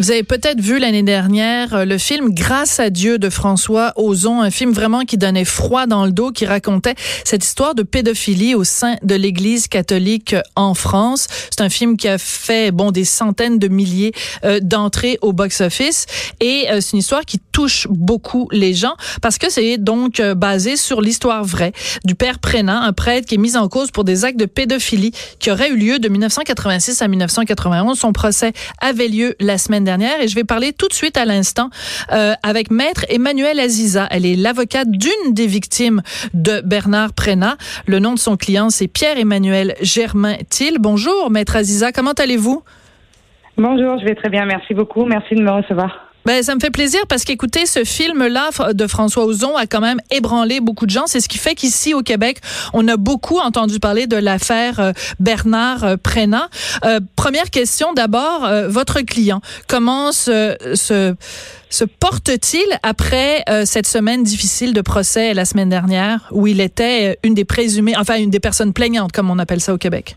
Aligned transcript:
Vous 0.00 0.10
avez 0.10 0.22
peut-être 0.22 0.62
vu 0.62 0.78
l'année 0.78 1.02
dernière 1.02 1.74
euh, 1.74 1.84
le 1.84 1.98
film 1.98 2.32
Grâce 2.32 2.80
à 2.80 2.88
Dieu 2.88 3.18
de 3.18 3.28
François 3.28 3.92
Ozon, 3.96 4.40
un 4.40 4.50
film 4.50 4.72
vraiment 4.72 5.04
qui 5.04 5.18
donnait 5.18 5.44
froid 5.44 5.86
dans 5.86 6.06
le 6.06 6.10
dos, 6.10 6.30
qui 6.30 6.46
racontait 6.46 6.94
cette 7.22 7.44
histoire 7.44 7.74
de 7.74 7.82
pédophilie 7.82 8.54
au 8.54 8.64
sein 8.64 8.96
de 9.02 9.14
l'Église 9.14 9.68
catholique 9.68 10.34
en 10.56 10.72
France. 10.72 11.26
C'est 11.50 11.60
un 11.60 11.68
film 11.68 11.98
qui 11.98 12.08
a 12.08 12.16
fait 12.16 12.70
bon 12.70 12.92
des 12.92 13.04
centaines 13.04 13.58
de 13.58 13.68
milliers 13.68 14.12
euh, 14.42 14.58
d'entrées 14.62 15.18
au 15.20 15.34
box-office 15.34 16.06
et 16.40 16.68
euh, 16.70 16.80
c'est 16.80 16.92
une 16.92 17.00
histoire 17.00 17.26
qui 17.26 17.38
touche 17.52 17.86
beaucoup 17.90 18.48
les 18.52 18.72
gens 18.72 18.94
parce 19.20 19.36
que 19.36 19.50
c'est 19.50 19.76
donc 19.76 20.18
euh, 20.18 20.34
basé 20.34 20.78
sur 20.78 21.02
l'histoire 21.02 21.44
vraie 21.44 21.72
du 22.06 22.14
père 22.14 22.38
Prénat, 22.38 22.80
un 22.80 22.94
prêtre 22.94 23.28
qui 23.28 23.34
est 23.34 23.38
mis 23.38 23.58
en 23.58 23.68
cause 23.68 23.90
pour 23.90 24.04
des 24.04 24.24
actes 24.24 24.40
de 24.40 24.46
pédophilie 24.46 25.12
qui 25.40 25.50
auraient 25.50 25.68
eu 25.68 25.76
lieu 25.76 25.98
de 25.98 26.08
1986 26.08 27.02
à 27.02 27.08
1991. 27.08 27.98
Son 27.98 28.14
procès 28.14 28.54
avait 28.80 29.08
lieu 29.08 29.36
la 29.40 29.58
semaine 29.58 29.84
dernière 29.84 29.89
et 29.98 30.28
je 30.28 30.34
vais 30.34 30.44
parler 30.44 30.72
tout 30.72 30.86
de 30.88 30.92
suite 30.92 31.16
à 31.16 31.24
l'instant 31.24 31.70
euh, 32.12 32.34
avec 32.42 32.70
maître 32.70 33.04
Emmanuel 33.08 33.58
Aziza. 33.58 34.06
Elle 34.10 34.24
est 34.24 34.36
l'avocate 34.36 34.88
d'une 34.88 35.32
des 35.32 35.46
victimes 35.46 36.02
de 36.32 36.60
Bernard 36.64 37.12
Prénat. 37.12 37.56
Le 37.86 37.98
nom 37.98 38.14
de 38.14 38.18
son 38.18 38.36
client, 38.36 38.70
c'est 38.70 38.86
Pierre-Emmanuel 38.86 39.74
Germain-Thiel. 39.82 40.76
Bonjour, 40.78 41.30
maître 41.30 41.56
Aziza, 41.56 41.90
comment 41.92 42.12
allez-vous? 42.12 42.62
Bonjour, 43.56 43.98
je 43.98 44.04
vais 44.04 44.14
très 44.14 44.28
bien, 44.28 44.46
merci 44.46 44.74
beaucoup, 44.74 45.04
merci 45.04 45.34
de 45.34 45.42
me 45.42 45.50
recevoir. 45.50 46.09
Ben, 46.26 46.42
ça 46.42 46.54
me 46.54 46.60
fait 46.60 46.70
plaisir 46.70 47.00
parce 47.08 47.24
qu'écoutez, 47.24 47.64
ce 47.64 47.84
film-là 47.84 48.50
de 48.74 48.86
François 48.86 49.24
Ozon 49.24 49.56
a 49.56 49.66
quand 49.66 49.80
même 49.80 50.00
ébranlé 50.10 50.60
beaucoup 50.60 50.84
de 50.84 50.90
gens. 50.90 51.06
C'est 51.06 51.20
ce 51.20 51.28
qui 51.28 51.38
fait 51.38 51.54
qu'ici 51.54 51.94
au 51.94 52.02
Québec, 52.02 52.38
on 52.74 52.86
a 52.88 52.96
beaucoup 52.96 53.38
entendu 53.38 53.78
parler 53.78 54.06
de 54.06 54.16
l'affaire 54.16 54.80
euh, 54.80 54.92
Bernard 55.18 55.84
euh, 55.84 55.96
Prénat. 55.96 56.48
Euh, 56.84 57.00
première 57.16 57.48
question 57.50 57.94
d'abord, 57.94 58.48
votre 58.68 59.00
client, 59.00 59.40
comment 59.66 60.12
se, 60.12 60.56
se, 60.74 61.14
se 61.70 61.84
porte-t-il 61.84 62.66
après 62.82 63.44
cette 63.64 63.86
semaine 63.86 64.22
difficile 64.22 64.72
de 64.72 64.80
procès 64.80 65.34
la 65.34 65.44
semaine 65.44 65.68
dernière 65.68 66.28
où 66.30 66.46
il 66.46 66.60
était 66.60 67.18
une 67.24 67.34
des 67.34 67.44
présumées, 67.44 67.94
enfin 67.96 68.18
une 68.18 68.30
des 68.30 68.40
personnes 68.40 68.72
plaignantes, 68.72 69.12
comme 69.12 69.30
on 69.30 69.38
appelle 69.38 69.60
ça 69.60 69.72
au 69.72 69.78
Québec? 69.78 70.16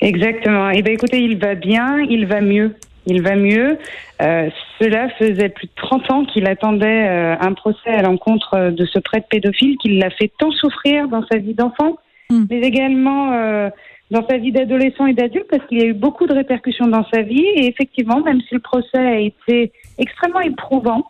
Exactement. 0.00 0.70
Eh 0.70 0.82
bien, 0.82 0.94
écoutez, 0.94 1.20
il 1.20 1.38
va 1.38 1.54
bien, 1.54 1.98
il 2.00 2.26
va 2.26 2.40
mieux. 2.40 2.74
Il 3.06 3.22
va 3.22 3.34
mieux. 3.34 3.78
Euh, 4.20 4.48
cela 4.80 5.08
faisait 5.10 5.48
plus 5.48 5.66
de 5.66 5.72
30 5.76 6.10
ans 6.10 6.24
qu'il 6.24 6.46
attendait 6.46 7.08
euh, 7.08 7.34
un 7.40 7.52
procès 7.52 7.90
à 7.90 8.02
l'encontre 8.02 8.70
de 8.70 8.86
ce 8.86 8.98
prêtre 8.98 9.26
pédophile 9.28 9.76
qui 9.78 9.96
l'a 9.98 10.10
fait 10.10 10.30
tant 10.38 10.50
souffrir 10.52 11.08
dans 11.08 11.24
sa 11.26 11.38
vie 11.38 11.54
d'enfant, 11.54 11.96
hmm. 12.30 12.44
mais 12.48 12.60
également 12.60 13.32
euh, 13.32 13.70
dans 14.10 14.26
sa 14.28 14.36
vie 14.36 14.52
d'adolescent 14.52 15.06
et 15.06 15.14
d'adulte, 15.14 15.48
parce 15.50 15.66
qu'il 15.66 15.78
y 15.78 15.82
a 15.82 15.86
eu 15.86 15.94
beaucoup 15.94 16.26
de 16.26 16.34
répercussions 16.34 16.86
dans 16.86 17.04
sa 17.12 17.22
vie. 17.22 17.44
Et 17.56 17.66
effectivement, 17.66 18.20
même 18.20 18.40
si 18.42 18.54
le 18.54 18.60
procès 18.60 18.98
a 18.98 19.18
été 19.18 19.72
extrêmement 19.98 20.40
éprouvant, 20.40 21.06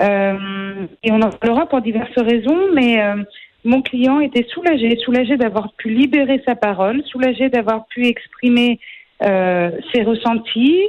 et 0.00 1.10
on 1.10 1.20
en 1.22 1.30
parlera 1.30 1.66
pour 1.66 1.80
diverses 1.80 2.16
raisons, 2.16 2.72
mais 2.72 3.02
mon 3.64 3.82
client 3.82 4.20
était 4.20 4.46
soulagé, 4.54 4.96
soulagé 5.04 5.36
d'avoir 5.36 5.72
pu 5.72 5.90
libérer 5.90 6.40
sa 6.46 6.54
parole, 6.54 7.02
soulagé 7.06 7.48
d'avoir 7.48 7.86
pu 7.88 8.06
exprimer 8.06 8.78
euh, 9.22 9.70
ses 9.92 10.02
ressentis, 10.02 10.84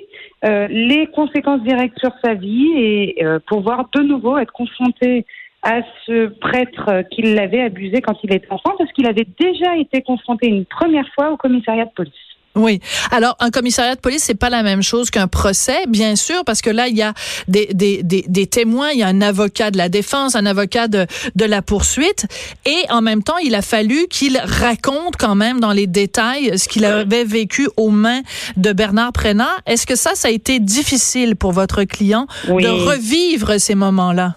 euh, 0.45 0.67
les 0.69 1.07
conséquences 1.07 1.61
directes 1.63 1.97
sur 1.99 2.11
sa 2.23 2.35
vie 2.35 2.67
et 2.75 3.25
euh, 3.25 3.39
pouvoir 3.39 3.89
de 3.95 4.01
nouveau 4.01 4.37
être 4.37 4.53
confronté 4.53 5.25
à 5.63 5.81
ce 6.05 6.27
prêtre 6.27 7.03
qui 7.11 7.21
l'avait 7.23 7.61
abusé 7.61 8.01
quand 8.01 8.15
il 8.23 8.33
était 8.33 8.51
enfant, 8.51 8.75
parce 8.77 8.91
qu'il 8.93 9.07
avait 9.07 9.27
déjà 9.39 9.75
été 9.77 10.01
confronté 10.01 10.47
une 10.47 10.65
première 10.65 11.07
fois 11.13 11.31
au 11.31 11.37
commissariat 11.37 11.85
de 11.85 11.91
police. 11.91 12.13
Oui. 12.55 12.79
Alors, 13.11 13.35
un 13.39 13.51
commissariat 13.51 13.95
de 13.95 13.99
police, 13.99 14.23
c'est 14.23 14.39
pas 14.39 14.49
la 14.49 14.63
même 14.63 14.81
chose 14.81 15.11
qu'un 15.11 15.27
procès, 15.27 15.85
bien 15.87 16.15
sûr, 16.15 16.43
parce 16.45 16.61
que 16.61 16.69
là, 16.69 16.87
il 16.87 16.97
y 16.97 17.01
a 17.01 17.13
des, 17.47 17.67
des, 17.73 18.03
des, 18.03 18.25
des, 18.27 18.47
témoins, 18.47 18.89
il 18.91 18.99
y 18.99 19.03
a 19.03 19.07
un 19.07 19.21
avocat 19.21 19.71
de 19.71 19.77
la 19.77 19.87
défense, 19.87 20.35
un 20.35 20.45
avocat 20.45 20.87
de, 20.87 21.05
de 21.35 21.45
la 21.45 21.61
poursuite, 21.61 22.25
et 22.65 22.91
en 22.91 23.01
même 23.01 23.23
temps, 23.23 23.37
il 23.37 23.53
a 23.55 23.61
fallu 23.61 24.07
qu'il 24.09 24.37
raconte 24.37 25.15
quand 25.17 25.35
même 25.35 25.59
dans 25.59 25.71
les 25.71 25.87
détails 25.87 26.57
ce 26.57 26.67
qu'il 26.67 26.85
avait 26.85 27.23
vécu 27.23 27.69
aux 27.77 27.91
mains 27.91 28.21
de 28.57 28.73
Bernard 28.73 29.13
Prénat. 29.13 29.55
Est-ce 29.65 29.85
que 29.85 29.95
ça, 29.95 30.15
ça 30.15 30.27
a 30.27 30.31
été 30.31 30.59
difficile 30.59 31.35
pour 31.35 31.51
votre 31.51 31.83
client 31.83 32.25
de 32.47 32.67
revivre 32.67 33.59
ces 33.59 33.75
moments-là? 33.75 34.33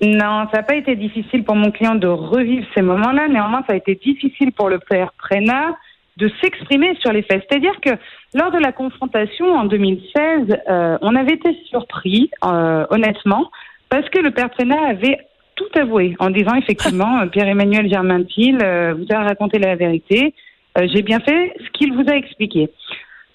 Non, 0.00 0.46
ça 0.50 0.58
n'a 0.58 0.62
pas 0.64 0.74
été 0.74 0.96
difficile 0.96 1.44
pour 1.44 1.54
mon 1.54 1.70
client 1.70 1.94
de 1.94 2.08
revivre 2.08 2.66
ces 2.74 2.82
moments-là. 2.82 3.28
Néanmoins, 3.28 3.62
ça 3.66 3.74
a 3.74 3.76
été 3.76 3.94
difficile 3.94 4.52
pour 4.52 4.68
le 4.68 4.78
père 4.78 5.12
Prénat 5.18 5.76
de 6.16 6.30
s'exprimer 6.40 6.96
sur 7.00 7.12
les 7.12 7.22
faits. 7.22 7.44
C'est-à-dire 7.48 7.78
que 7.80 7.90
lors 8.34 8.50
de 8.52 8.58
la 8.58 8.72
confrontation 8.72 9.52
en 9.52 9.64
2016, 9.64 10.56
euh, 10.68 10.98
on 11.02 11.14
avait 11.16 11.34
été 11.34 11.56
surpris, 11.68 12.30
euh, 12.44 12.86
honnêtement, 12.90 13.50
parce 13.88 14.08
que 14.10 14.18
le 14.18 14.30
père 14.30 14.50
avait 14.88 15.18
tout 15.56 15.78
avoué 15.78 16.16
en 16.18 16.30
disant 16.30 16.54
effectivement, 16.54 17.26
Pierre-Emmanuel 17.32 17.88
Germain-Thiel 17.88 18.58
euh, 18.62 18.94
vous 18.94 19.06
a 19.10 19.22
raconté 19.22 19.58
la 19.58 19.76
vérité, 19.76 20.34
j'ai 20.76 21.02
bien 21.02 21.20
fait 21.20 21.54
ce 21.64 21.70
qu'il 21.70 21.92
vous 21.92 22.04
a 22.08 22.16
expliqué. 22.16 22.68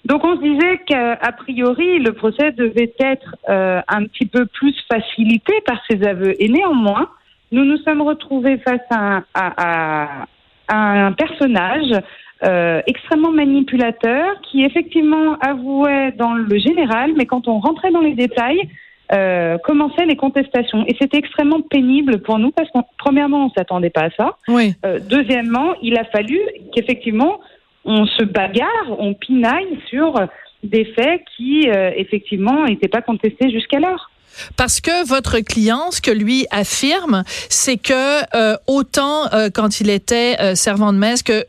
Donc 0.04 0.24
on 0.24 0.36
se 0.36 0.42
disait 0.42 0.78
qu'a 0.86 1.32
priori 1.38 1.98
le 1.98 2.12
procès 2.12 2.52
devait 2.52 2.92
être 2.98 3.34
un 3.48 4.04
petit 4.04 4.26
peu 4.26 4.44
plus 4.44 4.74
facilité 4.92 5.54
par 5.64 5.80
ses 5.88 6.06
aveux. 6.06 6.34
Et 6.38 6.50
néanmoins, 6.50 7.08
nous 7.50 7.64
nous 7.64 7.78
sommes 7.78 8.02
retrouvés 8.02 8.58
face 8.58 8.84
à, 8.90 9.22
à 9.32 10.26
un 10.68 11.12
personnage 11.12 11.98
euh, 12.44 12.80
extrêmement 12.86 13.32
manipulateur 13.32 14.40
qui 14.42 14.64
effectivement 14.64 15.36
avouait 15.40 16.12
dans 16.12 16.34
le 16.34 16.58
général, 16.58 17.12
mais 17.16 17.26
quand 17.26 17.48
on 17.48 17.58
rentrait 17.58 17.90
dans 17.90 18.00
les 18.00 18.14
détails, 18.14 18.68
euh, 19.12 19.58
commençaient 19.58 20.06
les 20.06 20.16
contestations. 20.16 20.84
Et 20.86 20.96
c'était 21.00 21.18
extrêmement 21.18 21.60
pénible 21.60 22.20
pour 22.22 22.38
nous 22.38 22.52
parce 22.52 22.70
qu'on, 22.70 22.84
premièrement, 22.96 23.46
on 23.46 23.50
s'attendait 23.50 23.90
pas 23.90 24.04
à 24.04 24.10
ça. 24.10 24.36
Oui. 24.48 24.74
Euh, 24.86 25.00
deuxièmement, 25.00 25.74
il 25.82 25.98
a 25.98 26.04
fallu 26.04 26.38
qu'effectivement 26.72 27.40
on 27.84 28.06
se 28.06 28.24
bagarre, 28.24 28.68
on 28.98 29.14
pinaille 29.14 29.78
sur 29.88 30.14
des 30.62 30.84
faits 30.84 31.22
qui 31.36 31.68
euh, 31.68 31.90
effectivement 31.96 32.66
n'étaient 32.66 32.88
pas 32.88 33.02
contestés 33.02 33.50
jusqu'alors. 33.50 34.10
Parce 34.56 34.80
que 34.80 35.06
votre 35.06 35.40
client, 35.40 35.90
ce 35.90 36.00
que 36.00 36.10
lui 36.10 36.46
affirme, 36.50 37.24
c'est 37.48 37.76
que 37.76 38.20
euh, 38.34 38.56
autant 38.66 39.32
euh, 39.32 39.50
quand 39.52 39.80
il 39.80 39.90
était 39.90 40.36
euh, 40.40 40.54
servant 40.54 40.92
de 40.92 40.98
messe 40.98 41.22
que 41.22 41.46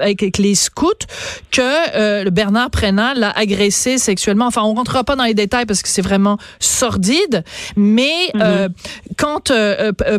avec 0.00 0.38
les 0.38 0.54
scouts, 0.54 1.06
que 1.50 2.28
Bernard 2.30 2.70
Prénat 2.70 3.14
l'a 3.14 3.30
agressé 3.30 3.98
sexuellement. 3.98 4.46
Enfin, 4.46 4.62
on 4.62 4.74
rentrera 4.74 5.04
pas 5.04 5.16
dans 5.16 5.24
les 5.24 5.34
détails 5.34 5.66
parce 5.66 5.82
que 5.82 5.88
c'est 5.88 6.02
vraiment 6.02 6.38
sordide. 6.60 7.44
Mais 7.76 8.30
mm-hmm. 8.34 8.68
quand 9.16 9.52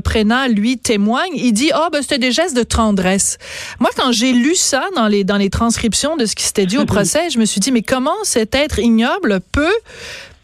Prénat 0.03 0.47
lui 0.47 0.77
témoigne, 0.77 1.31
il 1.35 1.53
dit 1.53 1.71
oh 1.75 1.87
ben 1.91 2.01
c'était 2.01 2.17
des 2.17 2.31
gestes 2.31 2.55
de 2.55 2.63
tendresse. 2.63 3.37
Moi, 3.79 3.89
quand 3.95 4.11
j'ai 4.11 4.33
lu 4.33 4.55
ça 4.55 4.83
dans 4.95 5.07
les 5.07 5.23
dans 5.23 5.37
les 5.37 5.49
transcriptions 5.49 6.17
de 6.17 6.25
ce 6.25 6.35
qui 6.35 6.43
s'était 6.43 6.65
dit 6.65 6.77
au 6.77 6.85
procès, 6.85 7.29
je 7.29 7.39
me 7.39 7.45
suis 7.45 7.59
dit 7.59 7.71
mais 7.71 7.81
comment 7.81 8.15
cet 8.23 8.55
être 8.55 8.79
ignoble 8.79 9.39
peut 9.51 9.73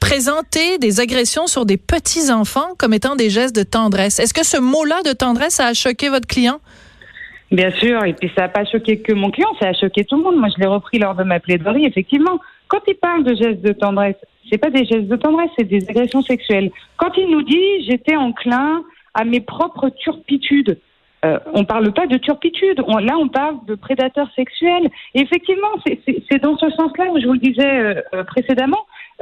présenter 0.06 0.78
des 0.78 1.00
agressions 1.00 1.48
sur 1.48 1.66
des 1.66 1.78
petits 1.78 2.32
enfants 2.32 2.76
comme 2.78 2.94
étant 2.94 3.16
des 3.16 3.32
gestes 3.32 3.56
de 3.56 3.64
tendresse. 3.64 4.20
Est-ce 4.20 4.36
que 4.36 4.46
ce 4.46 4.60
mot-là 4.62 5.02
de 5.04 5.14
tendresse 5.14 5.60
a 5.60 5.74
choqué 5.74 6.10
votre 6.10 6.28
client? 6.28 6.58
Bien 7.52 7.72
sûr, 7.72 8.04
et 8.06 8.14
puis 8.14 8.32
ça 8.36 8.44
n'a 8.44 8.50
pas 8.50 8.66
choqué 8.66 9.00
que 9.00 9.14
mon 9.14 9.32
client, 9.32 9.50
ça 9.60 9.70
a 9.70 9.74
choqué 9.74 10.06
tout 10.06 10.18
le 10.18 10.22
monde. 10.22 10.36
Moi, 10.36 10.50
je 10.56 10.62
l'ai 10.62 10.68
repris 10.68 11.00
lors 11.00 11.16
de 11.16 11.24
ma 11.24 11.40
plaidoirie. 11.40 11.86
Effectivement, 11.86 12.40
quand 12.68 12.82
il 12.88 12.94
parle 12.94 13.24
de 13.24 13.34
gestes 13.34 13.62
de 13.62 13.74
tendresse, 13.74 14.18
c'est 14.52 14.60
pas 14.60 14.70
des 14.70 14.86
gestes 14.86 15.08
de 15.08 15.16
tendresse, 15.16 15.50
c'est 15.58 15.68
des 15.68 15.84
agressions 15.90 16.22
sexuelles. 16.22 16.70
Quand 16.98 17.10
il 17.18 17.28
nous 17.32 17.42
dit 17.42 17.88
j'étais 17.90 18.16
enclin 18.16 18.84
à 19.16 19.24
mes 19.24 19.42
propres 19.42 19.90
turpitudes, 19.90 20.78
euh, 21.26 21.40
on 21.54 21.62
ne 21.62 21.66
parle 21.66 21.92
pas 21.94 22.06
de 22.06 22.18
turpitude. 22.18 22.78
là, 22.78 23.18
on 23.18 23.28
parle 23.28 23.58
de 23.66 23.74
prédateurs 23.74 24.30
sexuels. 24.36 24.88
Effectivement, 25.16 25.74
c'est 25.84 26.44
dans 26.44 26.58
ce 26.58 26.70
sens-là 26.70 27.06
où 27.12 27.20
je 27.20 27.26
vous 27.26 27.34
le 27.34 27.40
disais 27.40 27.80
euh, 28.14 28.24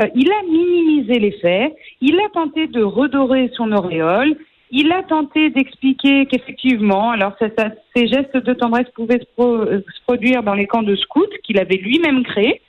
euh, 0.01 0.07
il 0.16 0.31
a 0.31 0.42
minimisé 0.44 1.19
les 1.19 1.31
faits. 1.34 1.75
Il 2.01 2.19
a 2.19 2.30
tenté 2.30 2.68
de 2.68 2.81
redorer 2.81 3.51
son 3.56 3.72
auréole. 3.72 4.36
Il 4.72 4.92
a 4.92 5.04
tenté 5.04 5.51
d'expliquer 5.51 6.25
qu'effectivement, 6.25 7.12
alors 7.12 7.34
ces 7.40 8.07
gestes 8.07 8.38
de 8.38 8.54
tendresse 8.54 8.90
pouvaient 8.95 9.19
se, 9.19 9.84
produire 10.06 10.42
dans 10.42 10.56
les 10.56 10.66
camps 10.66 10.81
de 10.81 10.95
scouts 10.95 11.28
qu'il 11.44 11.60
avait 11.60 11.78
lui-même 11.78 12.24
créés. 12.24 12.62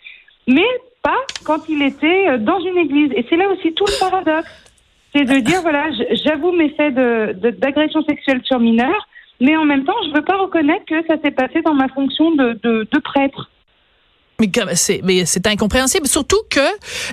Mais 0.46 0.66
pas 1.02 1.16
quand 1.44 1.68
il 1.68 1.82
était 1.82 2.28
euh, 2.28 2.38
dans 2.38 2.60
une 2.60 2.76
église. 2.76 3.10
Et 3.16 3.24
c'est 3.28 3.36
là 3.36 3.48
aussi 3.48 3.72
tout 3.72 3.86
le 3.86 3.98
paradoxe. 3.98 4.50
C'est 5.14 5.24
de 5.24 5.38
dire, 5.38 5.62
voilà, 5.62 5.90
j'avoue 6.24 6.50
mes 6.50 6.70
faits 6.70 6.92
d'agression 7.60 8.02
sexuelle 8.02 8.40
sur 8.42 8.58
mineurs, 8.58 9.06
mais 9.40 9.56
en 9.56 9.64
même 9.64 9.84
temps, 9.84 9.94
je 10.02 10.08
ne 10.08 10.14
veux 10.16 10.24
pas 10.24 10.36
reconnaître 10.36 10.84
que 10.86 11.06
ça 11.06 11.14
s'est 11.22 11.30
passé 11.30 11.62
dans 11.62 11.74
ma 11.74 11.86
fonction 11.86 12.32
de 12.32 12.98
prêtre. 12.98 13.48
Mais 14.40 14.50
c'est 14.74 15.00
mais 15.04 15.26
c'est 15.26 15.46
incompréhensible 15.46 16.08
surtout 16.08 16.40
que 16.50 16.60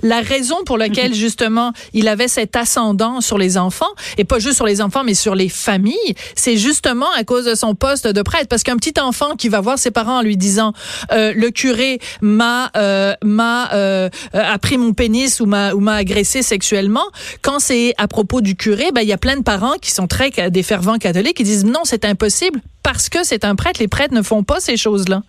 la 0.01 0.21
raison 0.21 0.63
pour 0.65 0.77
laquelle 0.77 1.13
justement 1.27 1.71
il 1.93 2.07
avait 2.07 2.27
cet 2.27 2.55
ascendant 2.55 3.21
sur 3.21 3.37
les 3.37 3.59
enfants 3.59 3.91
et 4.17 4.23
pas 4.23 4.39
juste 4.39 4.55
sur 4.55 4.65
les 4.65 4.81
enfants 4.81 5.03
mais 5.03 5.13
sur 5.13 5.35
les 5.35 5.49
familles, 5.49 6.15
c'est 6.35 6.57
justement 6.57 7.05
à 7.15 7.23
cause 7.23 7.45
de 7.45 7.53
son 7.53 7.75
poste 7.75 8.07
de 8.07 8.21
prêtre. 8.23 8.47
Parce 8.47 8.63
qu'un 8.63 8.77
petit 8.77 8.99
enfant 8.99 9.35
qui 9.35 9.49
va 9.49 9.61
voir 9.61 9.77
ses 9.77 9.91
parents 9.91 10.17
en 10.17 10.21
lui 10.23 10.35
disant 10.35 10.73
euh, 11.11 11.31
le 11.35 11.51
curé 11.51 11.99
m'a 12.21 12.71
euh, 12.75 13.13
m'a 13.23 13.71
euh, 13.73 14.09
a 14.33 14.57
pris 14.57 14.77
mon 14.77 14.93
pénis 14.93 15.39
ou 15.39 15.45
m'a 15.45 15.73
ou 15.73 15.79
m'a 15.79 15.95
agressé 15.95 16.41
sexuellement, 16.41 17.05
quand 17.43 17.59
c'est 17.59 17.93
à 17.97 18.07
propos 18.07 18.41
du 18.41 18.55
curé, 18.55 18.91
ben 18.91 19.01
il 19.01 19.07
y 19.07 19.13
a 19.13 19.17
plein 19.17 19.37
de 19.37 19.43
parents 19.43 19.75
qui 19.79 19.91
sont 19.91 20.07
très 20.07 20.31
des 20.49 20.63
fervents 20.63 20.97
catholiques 20.97 21.37
qui 21.37 21.43
disent 21.43 21.65
non, 21.65 21.81
c'est 21.83 22.03
impossible 22.03 22.61
parce 22.83 23.09
que 23.09 23.23
c'est 23.23 23.45
un 23.45 23.55
prêtre, 23.55 23.79
les 23.79 23.87
prêtres 23.87 24.13
ne 24.13 24.21
font 24.21 24.43
pas 24.43 24.59
ces 24.59 24.77
choses-là. 24.77 25.21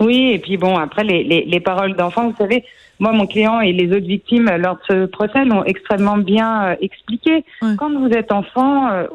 Oui, 0.00 0.32
et 0.32 0.38
puis 0.38 0.56
bon, 0.56 0.76
après, 0.76 1.04
les, 1.04 1.22
les, 1.22 1.44
les 1.44 1.60
paroles 1.60 1.94
d'enfants, 1.94 2.28
vous 2.28 2.36
savez, 2.36 2.64
moi, 3.00 3.12
mon 3.12 3.26
client 3.26 3.60
et 3.60 3.72
les 3.72 3.88
autres 3.88 4.06
victimes 4.06 4.50
lors 4.58 4.76
de 4.76 4.80
ce 4.88 5.06
procès 5.06 5.44
l'ont 5.44 5.64
extrêmement 5.64 6.16
bien 6.16 6.64
euh, 6.64 6.76
expliqué. 6.80 7.44
Quand 7.76 7.92
vous 7.92 8.08
êtes 8.10 8.32
enfant, 8.32 8.88
euh, 8.88 9.06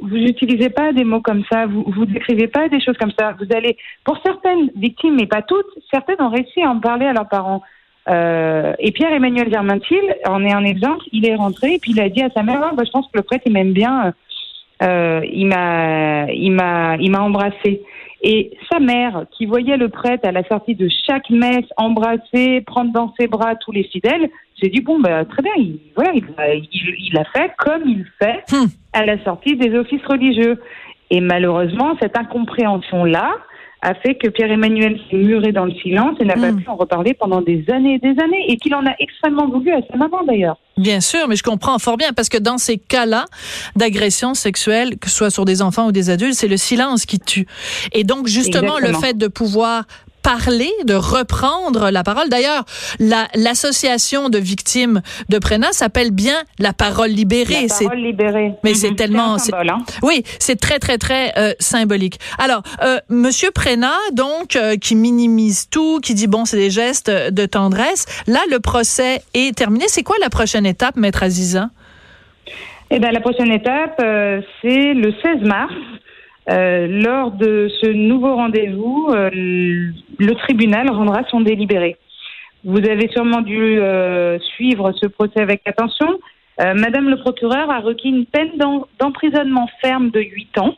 vous 0.00 0.16
n'utilisez 0.16 0.70
pas 0.70 0.92
des 0.92 1.04
mots 1.04 1.20
comme 1.20 1.44
ça, 1.50 1.66
vous 1.66 1.84
vous 1.86 2.04
décrivez 2.04 2.48
pas 2.48 2.68
des 2.68 2.80
choses 2.80 2.96
comme 2.98 3.12
ça. 3.18 3.34
Vous 3.38 3.54
allez, 3.54 3.76
pour 4.04 4.18
certaines 4.24 4.70
victimes, 4.76 5.16
mais 5.16 5.26
pas 5.26 5.42
toutes, 5.42 5.66
certaines 5.90 6.20
ont 6.20 6.30
réussi 6.30 6.62
à 6.62 6.70
en 6.70 6.80
parler 6.80 7.06
à 7.06 7.12
leurs 7.12 7.28
parents. 7.28 7.62
Euh, 8.08 8.72
et 8.80 8.90
Pierre-Emmanuel 8.90 9.48
Germaintil 9.48 10.02
en 10.26 10.44
est 10.44 10.52
un 10.52 10.64
exemple. 10.64 11.04
Il 11.12 11.24
est 11.24 11.36
rentré 11.36 11.74
et 11.74 11.78
puis 11.78 11.92
il 11.92 12.00
a 12.00 12.08
dit 12.08 12.22
à 12.22 12.30
sa 12.30 12.42
mère, 12.42 12.60
ah, 12.62 12.72
bah, 12.76 12.82
je 12.84 12.90
pense 12.90 13.06
que 13.06 13.18
le 13.18 13.22
prêtre 13.22 13.44
il 13.46 13.52
m'aime 13.52 13.72
bien. 13.72 14.12
Euh, 14.82 15.20
il 15.32 15.46
m'a, 15.46 16.26
il 16.32 16.50
m'a, 16.50 16.96
il 16.96 17.10
m'a 17.12 17.20
embrassé. 17.20 17.82
Et 18.22 18.52
sa 18.70 18.78
mère, 18.78 19.26
qui 19.32 19.46
voyait 19.46 19.76
le 19.76 19.88
prêtre 19.88 20.26
à 20.26 20.32
la 20.32 20.44
sortie 20.44 20.76
de 20.76 20.88
chaque 21.06 21.28
messe 21.30 21.66
embrasser, 21.76 22.60
prendre 22.60 22.92
dans 22.92 23.12
ses 23.18 23.26
bras 23.26 23.56
tous 23.56 23.72
les 23.72 23.84
fidèles, 23.84 24.30
s'est 24.60 24.68
dit 24.68 24.80
bon 24.80 25.00
bah 25.00 25.24
très 25.24 25.42
bien, 25.42 25.52
il, 25.56 25.80
voilà, 25.96 26.12
il, 26.14 26.24
il, 26.98 27.18
a 27.18 27.24
fait 27.24 27.52
comme 27.58 27.82
il 27.86 28.06
fait 28.20 28.44
hmm. 28.52 28.66
à 28.92 29.04
la 29.04 29.22
sortie 29.24 29.56
des 29.56 29.76
offices 29.76 30.04
religieux. 30.06 30.60
Et 31.10 31.20
malheureusement, 31.20 31.96
cette 32.00 32.16
incompréhension 32.16 33.04
là, 33.04 33.34
a 33.82 33.94
fait 33.94 34.14
que 34.14 34.28
Pierre-Emmanuel 34.28 34.98
s'est 35.10 35.16
muré 35.16 35.50
dans 35.50 35.64
le 35.64 35.74
silence 35.74 36.16
et 36.20 36.24
n'a 36.24 36.34
pas 36.34 36.52
hmm. 36.52 36.62
pu 36.62 36.68
en 36.68 36.76
reparler 36.76 37.14
pendant 37.14 37.42
des 37.42 37.64
années 37.70 37.94
et 37.94 37.98
des 37.98 38.20
années, 38.22 38.44
et 38.48 38.56
qu'il 38.56 38.74
en 38.74 38.86
a 38.86 38.94
extrêmement 39.00 39.48
voulu 39.48 39.72
à 39.72 39.80
sa 39.90 39.96
maman 39.96 40.22
d'ailleurs. 40.24 40.56
Bien 40.76 41.00
sûr, 41.00 41.26
mais 41.28 41.36
je 41.36 41.42
comprends 41.42 41.78
fort 41.78 41.96
bien 41.96 42.12
parce 42.12 42.28
que 42.28 42.38
dans 42.38 42.58
ces 42.58 42.78
cas-là 42.78 43.24
d'agression 43.74 44.34
sexuelle, 44.34 44.98
que 44.98 45.10
ce 45.10 45.16
soit 45.16 45.30
sur 45.30 45.44
des 45.44 45.62
enfants 45.62 45.88
ou 45.88 45.92
des 45.92 46.10
adultes, 46.10 46.34
c'est 46.34 46.48
le 46.48 46.56
silence 46.56 47.04
qui 47.06 47.18
tue. 47.18 47.46
Et 47.92 48.04
donc 48.04 48.28
justement 48.28 48.78
le 48.78 48.92
fait 48.94 49.18
de 49.18 49.26
pouvoir 49.26 49.84
parler, 50.22 50.70
de 50.84 50.94
reprendre 50.94 51.90
la 51.90 52.02
parole. 52.02 52.28
D'ailleurs, 52.28 52.64
l'association 53.34 54.28
de 54.28 54.38
victimes 54.38 55.02
de 55.28 55.38
Prénat 55.38 55.72
s'appelle 55.72 56.10
bien 56.10 56.36
la 56.58 56.72
parole 56.72 57.10
libérée. 57.10 57.66
La 57.68 57.78
parole 57.78 57.98
libérée. 57.98 58.52
Mais 58.64 58.74
c'est 58.74 58.90
mhm. 58.90 58.96
tellement, 58.96 59.38
symbole, 59.38 59.70
hein. 59.70 59.84
oui, 60.02 60.22
c'est 60.38 60.58
très 60.58 60.78
très 60.78 60.98
très 60.98 61.32
euh, 61.36 61.52
symbolique. 61.58 62.18
Alors, 62.38 62.62
euh, 62.82 62.98
Monsieur 63.08 63.50
Prénat, 63.50 63.98
donc, 64.12 64.56
euh, 64.56 64.76
qui 64.76 64.94
minimise 64.94 65.68
tout, 65.68 66.00
qui 66.00 66.14
dit 66.14 66.26
bon, 66.26 66.44
c'est 66.44 66.56
des 66.56 66.70
gestes 66.70 67.10
de 67.10 67.46
tendresse. 67.46 68.06
Là, 68.26 68.40
le 68.50 68.60
procès 68.60 69.22
est 69.34 69.56
terminé. 69.56 69.84
C'est 69.88 70.02
quoi 70.02 70.16
la 70.20 70.30
prochaine 70.30 70.66
étape, 70.66 70.96
Maître 70.96 71.22
Aziza? 71.22 71.70
Eh 72.90 72.98
bien, 72.98 73.10
la 73.10 73.20
prochaine 73.20 73.50
étape, 73.50 73.96
c'est 74.60 74.92
le 74.94 75.12
16 75.22 75.42
mars. 75.42 75.72
Euh, 76.50 76.88
lors 76.88 77.30
de 77.30 77.68
ce 77.80 77.86
nouveau 77.86 78.34
rendez-vous, 78.34 79.08
euh, 79.10 79.30
le 79.32 80.34
tribunal 80.34 80.90
rendra 80.90 81.22
son 81.30 81.40
délibéré. 81.40 81.96
Vous 82.64 82.78
avez 82.78 83.08
sûrement 83.08 83.42
dû 83.42 83.78
euh, 83.78 84.38
suivre 84.40 84.92
ce 84.92 85.06
procès 85.06 85.40
avec 85.40 85.62
attention. 85.66 86.18
Madame 86.58 87.08
le 87.08 87.16
procureur 87.16 87.70
a 87.70 87.80
requis 87.80 88.10
une 88.10 88.26
peine 88.26 88.52
d'emprisonnement 89.00 89.68
ferme 89.80 90.10
de 90.10 90.20
8 90.20 90.58
ans. 90.58 90.76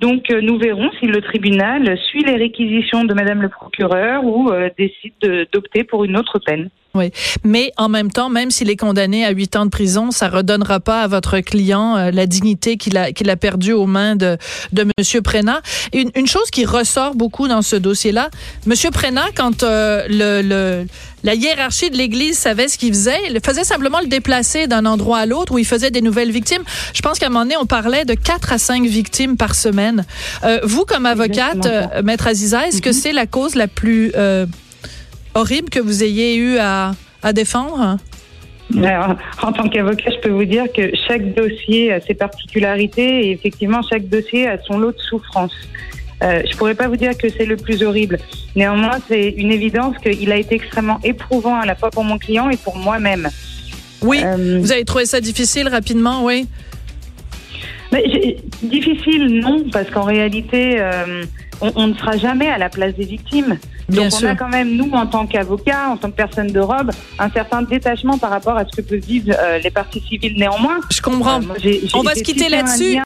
Donc 0.00 0.30
nous 0.30 0.58
verrons 0.58 0.90
si 0.98 1.06
le 1.06 1.20
tribunal 1.20 1.96
suit 2.08 2.24
les 2.24 2.36
réquisitions 2.36 3.04
de 3.04 3.14
Madame 3.14 3.42
le 3.42 3.48
procureur 3.48 4.24
ou 4.24 4.50
décide 4.76 5.48
d'opter 5.52 5.84
pour 5.84 6.04
une 6.04 6.16
autre 6.16 6.38
peine. 6.44 6.70
Oui, 6.94 7.10
mais 7.42 7.72
en 7.78 7.88
même 7.88 8.10
temps, 8.10 8.28
même 8.28 8.50
s'il 8.50 8.68
est 8.68 8.76
condamné 8.76 9.24
à 9.24 9.30
huit 9.30 9.56
ans 9.56 9.64
de 9.64 9.70
prison, 9.70 10.10
ça 10.10 10.28
redonnera 10.28 10.78
pas 10.78 11.00
à 11.02 11.06
votre 11.08 11.40
client 11.40 11.96
euh, 11.96 12.10
la 12.10 12.26
dignité 12.26 12.76
qu'il 12.76 12.98
a 12.98 13.12
qu'il 13.12 13.30
a 13.30 13.36
perdue 13.36 13.72
aux 13.72 13.86
mains 13.86 14.14
de 14.14 14.36
de 14.72 14.86
Monsieur 14.98 15.22
Prénat. 15.22 15.62
Une, 15.94 16.10
une 16.14 16.26
chose 16.26 16.50
qui 16.50 16.66
ressort 16.66 17.14
beaucoup 17.14 17.48
dans 17.48 17.62
ce 17.62 17.76
dossier-là, 17.76 18.28
Monsieur 18.66 18.90
Prénat, 18.90 19.28
quand 19.34 19.62
euh, 19.62 20.02
le, 20.08 20.42
le 20.42 20.86
la 21.24 21.34
hiérarchie 21.34 21.90
de 21.90 21.96
l'Église 21.96 22.38
savait 22.38 22.68
ce 22.68 22.78
qu'il 22.78 22.92
faisait. 22.92 23.18
Il 23.28 23.38
faisait 23.44 23.64
simplement 23.64 24.00
le 24.00 24.08
déplacer 24.08 24.66
d'un 24.66 24.86
endroit 24.86 25.18
à 25.18 25.26
l'autre 25.26 25.52
où 25.54 25.58
il 25.58 25.66
faisait 25.66 25.90
des 25.90 26.02
nouvelles 26.02 26.30
victimes. 26.30 26.62
Je 26.94 27.02
pense 27.02 27.18
qu'à 27.18 27.26
un 27.26 27.30
moment 27.30 27.44
donné, 27.44 27.56
on 27.56 27.66
parlait 27.66 28.04
de 28.04 28.14
quatre 28.14 28.52
à 28.52 28.58
cinq 28.58 28.84
victimes 28.84 29.36
par 29.36 29.54
semaine. 29.54 30.04
Euh, 30.44 30.60
vous, 30.64 30.84
comme 30.84 31.06
avocate, 31.06 31.68
Maître 32.04 32.26
Aziza, 32.26 32.66
est-ce 32.66 32.82
que 32.82 32.90
mm-hmm. 32.90 32.92
c'est 32.92 33.12
la 33.12 33.26
cause 33.26 33.54
la 33.54 33.68
plus 33.68 34.12
horrible 35.34 35.70
que 35.70 35.80
vous 35.80 36.02
ayez 36.02 36.36
eu 36.36 36.58
à, 36.58 36.92
à 37.22 37.32
défendre? 37.32 37.98
en 39.42 39.52
tant 39.52 39.68
qu'avocat, 39.68 40.10
je 40.10 40.20
peux 40.20 40.30
vous 40.30 40.44
dire 40.44 40.64
que 40.74 40.92
chaque 41.06 41.34
dossier 41.34 41.92
a 41.92 42.00
ses 42.00 42.14
particularités 42.14 43.26
et 43.26 43.32
effectivement, 43.32 43.80
chaque 43.82 44.08
dossier 44.08 44.48
a 44.48 44.58
son 44.62 44.78
lot 44.78 44.92
de 44.92 45.00
souffrance. 45.00 45.54
Euh, 46.22 46.42
je 46.48 46.56
pourrais 46.56 46.74
pas 46.74 46.88
vous 46.88 46.96
dire 46.96 47.16
que 47.16 47.28
c'est 47.28 47.46
le 47.46 47.56
plus 47.56 47.82
horrible. 47.82 48.18
Néanmoins, 48.54 48.98
c'est 49.08 49.28
une 49.30 49.50
évidence 49.50 49.96
qu'il 49.98 50.30
a 50.30 50.36
été 50.36 50.54
extrêmement 50.54 51.00
éprouvant 51.02 51.56
à 51.56 51.66
la 51.66 51.74
fois 51.74 51.90
pour 51.90 52.04
mon 52.04 52.18
client 52.18 52.48
et 52.50 52.56
pour 52.56 52.76
moi-même. 52.76 53.28
Oui, 54.02 54.20
euh, 54.24 54.58
vous 54.60 54.72
avez 54.72 54.84
trouvé 54.84 55.06
ça 55.06 55.20
difficile 55.20 55.68
rapidement, 55.68 56.24
oui? 56.24 56.46
Mais, 57.92 58.36
difficile, 58.62 59.40
non, 59.40 59.64
parce 59.70 59.90
qu'en 59.90 60.04
réalité, 60.04 60.80
euh, 60.80 61.24
on, 61.60 61.88
ne 61.88 61.94
sera 61.94 62.16
jamais 62.16 62.48
à 62.48 62.58
la 62.58 62.68
place 62.68 62.94
des 62.94 63.04
victimes. 63.04 63.58
Donc 63.88 64.12
on 64.20 64.26
a 64.26 64.34
quand 64.34 64.48
même, 64.48 64.74
nous, 64.74 64.90
en 64.92 65.06
tant 65.06 65.26
qu'avocats, 65.26 65.90
en 65.90 65.96
tant 65.96 66.10
que 66.10 66.16
personne 66.16 66.46
de 66.48 66.60
robe, 66.60 66.90
un 67.18 67.30
certain 67.30 67.62
détachement 67.62 68.16
par 68.16 68.30
rapport 68.30 68.56
à 68.56 68.64
ce 68.64 68.76
que 68.76 68.80
peuvent 68.80 68.98
vivre 68.98 69.34
euh, 69.38 69.58
les 69.58 69.70
parties 69.70 70.02
civiles 70.08 70.38
néanmoins. 70.38 70.78
Je 70.90 71.02
comprends. 71.02 71.40
On 71.94 72.02
va 72.02 72.14
se 72.14 72.22
quitter 72.22 72.48
là-dessus. 72.48 72.96